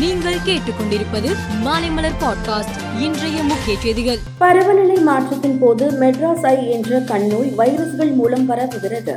நீங்கள் 0.00 0.36
கேட்டுக்கொண்டிருப்பது 0.46 1.36
மாலைமலர் 1.64 2.16
பாட்காஸ்ட் 2.20 3.00
இன்றைய 3.00 3.42
முக்கிய 3.42 3.78
செய்திகள். 3.78 4.18
பருவநிலை 4.38 4.96
மாற்றத்தின் 4.96 5.58
போது 5.58 5.90
மெட்ராஸ் 5.90 6.46
ஐ 6.46 6.70
என்ற 6.70 6.98
கண்ணோய் 6.98 7.52
வைரஸ்கள் 7.58 8.14
மூலம் 8.14 8.50
பரவுகிறது. 8.50 9.14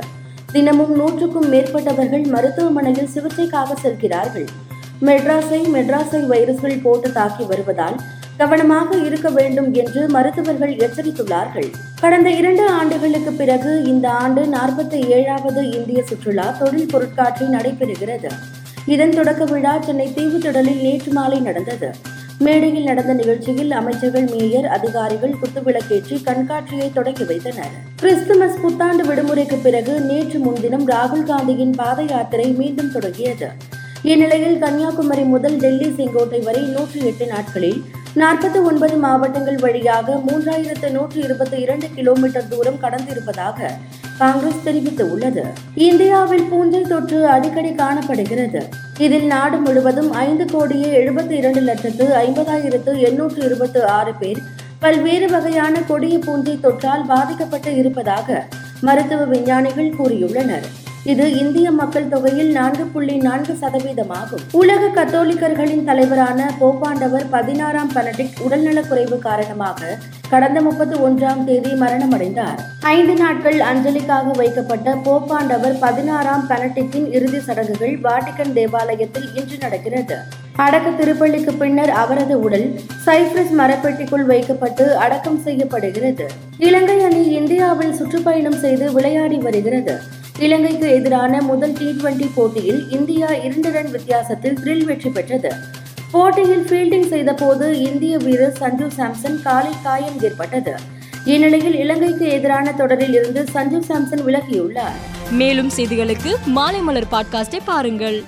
தினமும் 0.52 0.96
நூற்றுக்கும் 0.96 1.52
மேற்பட்டவர்கள் 1.52 2.26
மருத்துவமனையில் 2.26 3.08
சிகிச்சைக்காக 3.14 3.74
செல்கிறார்கள். 3.82 4.46
மெட்ராஸை 5.02 5.60
மெட்ராஸை 5.74 6.26
வைரஸ்கள் 6.26 6.82
போட்டு 6.82 7.12
தாக்கி 7.12 7.44
வருவதால் 7.44 8.00
கவனமாக 8.36 8.96
இருக்க 8.96 9.30
வேண்டும் 9.30 9.74
என்று 9.74 10.08
மருத்துவர்கள் 10.08 10.76
எச்சரித்துள்ளார்கள். 10.76 11.70
கடந்த 12.00 12.30
இரண்டு 12.30 12.68
ஆண்டுகளுக்கு 12.68 13.32
பிறகு 13.32 13.82
இந்த 13.82 14.10
ஆண்டு 14.10 14.44
நாற்பத்தி 14.44 15.06
ஏழாவது 15.06 15.70
இந்திய 15.70 16.04
சுற்றுலா 16.04 16.50
தொழில் 16.50 16.90
பொருட்காட்சி 16.90 17.44
நடைபெறுகிறது. 17.44 18.30
இதன் 18.92 19.14
தொடக்க 19.18 19.42
விழா 19.44 19.74
சென்னை 19.80 20.06
தீவுத்திடலில் 20.16 20.82
நேற்று 20.86 21.10
மாலை 21.12 21.38
நடந்தது. 21.40 21.88
மேடையில் 22.44 22.88
நடந்த 22.90 23.12
நிகழ்ச்சியில் 23.12 23.70
அமைச்சர்கள் 23.70 24.26
மேயர் 24.32 24.66
அதிகாரிகள் 24.66 25.36
குத்துவிளக்கேற்றி 25.40 26.16
கண்காட்சியை 26.22 26.88
தொடங்கி 26.92 27.24
வைத்தனர். 27.24 27.74
கிறிஸ்துமஸ் 28.00 28.60
புத்தாண்டு 28.62 29.04
விடுமுறைக்கு 29.08 29.58
பிறகு 29.62 29.94
நேற்று 30.00 30.38
முன்தினம் 30.38 30.86
ராகுல் 30.92 31.26
காந்தியின் 31.30 31.74
பாத 31.80 32.02
யாத்திரை 32.02 32.48
மீண்டும் 32.60 32.92
தொடங்கியது. 32.92 33.48
இந்நிலையில் 34.12 34.58
கன்னியாகுமரி 34.58 35.22
முதல் 35.24 35.58
டெல்லி 35.58 35.90
செங்கோட்டை 35.98 36.40
வரை 36.40 36.62
நூற்றி 36.74 37.00
எட்டு 37.10 37.26
நாட்களில் 37.26 37.78
நாற்பத்தி 38.16 38.58
ஒன்பது 38.70 38.96
மாவட்டங்கள் 38.96 39.56
வழியாக 39.56 40.16
மூன்றாயிரத்து 40.26 40.88
நூற்றி 40.90 41.20
இருபத்தி 41.20 41.56
இரண்டு 41.60 41.86
கிலோமீட்டர் 41.94 42.48
தூரம் 42.48 42.82
கடந்திருப்பதாக 42.82 43.70
காங்கிரஸ் 44.18 44.62
தெரிவித்துள்ளது. 44.64 45.42
இந்தியாவில் 45.74 46.42
பூஞ்சை 46.42 46.82
தொற்று 46.82 47.26
அடிக்கடி 47.26 47.72
காணப்படுகிறது. 47.72 48.68
இதில் 48.98 49.26
நாடு 49.26 49.56
முழுவதும் 49.58 50.12
ஐந்து 50.12 50.44
கோடியே 50.44 50.90
எழுபத்தி 51.00 51.30
இரண்டு 51.30 51.60
லட்சத்து 51.60 52.04
ஐம்பதாயிரத்து 52.04 52.98
எண்ணூற்று 52.98 53.44
இருபத்து 53.44 53.86
ஆறு 53.86 54.14
பேர் 54.14 54.40
பல்வேறு 54.78 55.26
வகையான 55.30 55.80
கொடிய 55.80 56.18
பூஞ்சை 56.18 56.58
தொற்றால் 56.62 57.04
பாதிக்கப்பட்டு 57.06 57.76
இருப்பதாக 57.76 58.46
மருத்துவ 58.80 59.24
விஞ்ஞானிகள் 59.24 59.94
கூறியுள்ளனர். 59.98 60.66
இது 61.12 61.24
இந்திய 61.38 61.70
மக்கள் 61.70 62.08
தொகையில் 62.08 62.50
நான்கு 62.50 62.84
புள்ளி 62.84 63.16
நான்கு 63.16 63.54
சதவீதமாகும். 63.60 64.44
உலக 64.52 64.86
கத்தோலிக்கர்களின் 64.86 65.84
தலைவரான 65.84 66.46
போப்பாண்டவர் 66.60 67.26
பதினாறாம் 67.30 67.90
பெனடிக்ட் 67.94 68.38
உடல்நலக்குறைவு 68.46 69.18
காரணமாக 69.18 69.98
கடந்த 70.30 70.60
முப்பத்தி 70.60 70.96
ஒன்றாம் 70.98 71.44
தேதி 71.44 71.72
மரணமடைந்தார். 71.82 72.56
ஐந்து 72.80 73.14
நாட்கள் 73.14 73.58
அஞ்சலிக்காக 73.60 74.30
வைக்கப்பட்ட 74.30 74.94
போப்பாண்டவர் 74.94 75.76
பதினாறாம் 75.78 76.46
பெனடிக்டின் 76.48 77.12
இறுதி 77.12 77.40
சடங்குகள் 77.40 77.94
வாட்டிகன் 78.00 78.52
தேவாலயத்தில் 78.52 79.28
இன்று 79.34 79.58
நடக்கிறது. 79.60 80.18
அடக்க 80.56 80.88
திருப்பள்ளிக்கு 80.90 81.54
பின்னர் 81.58 81.90
அவரது 81.90 82.40
உடல் 82.40 82.68
சைப்ரஸ் 83.06 83.54
மரப்பெட்டிக்குள் 83.60 84.26
வைக்கப்பட்டு 84.32 84.96
அடக்கம் 84.96 85.40
செய்யப்படுகிறது. 85.44 86.26
இலங்கை 86.58 87.00
அணி 87.04 87.24
இந்தியாவில் 87.40 87.94
சுற்றுப்பயணம் 87.94 88.60
செய்து 88.66 88.92
விளையாடி 88.92 89.36
வருகிறது. 89.36 89.96
இலங்கைக்கு 90.38 90.90
எதிரான 90.90 91.42
முதல் 91.42 91.72
டி 91.72 91.84
டுவெண்டி 91.84 92.30
போட்டியில் 92.34 92.90
இந்தியா 92.90 93.28
இரண்டு 93.34 93.70
ரன் 93.70 93.90
வித்தியாசத்தில் 93.90 94.54
த்ரில் 94.54 94.84
வெற்றி 94.84 95.10
பெற்றது. 95.10 95.52
போட்டியில் 96.10 96.64
ஃபீல்டிங் 96.66 97.08
செய்தபோது 97.08 97.80
இந்திய 97.80 98.16
வீரர் 98.16 98.52
சஞ்சு 98.52 98.88
சாம்சன் 98.96 99.42
காலில் 99.42 99.82
காயம் 99.82 100.20
ஏற்பட்டது. 100.22 100.74
இந்நிலையில் 101.24 101.74
இலங்கைக்கு 101.74 102.28
எதிரான 102.28 102.72
தொடரில் 102.72 103.14
இருந்து 103.14 103.46
சஞ்சு 103.50 103.78
சாம்சன் 103.78 104.24
விலகியுள்ளார். 104.24 104.98
மேலும் 105.30 105.70
செய்திகளுக்கு 105.76 106.34
மாலை 106.46 106.80
மலர் 106.80 107.10
பாட்காஸ்டை 107.12 107.60
பாருங்கள். 107.64 108.24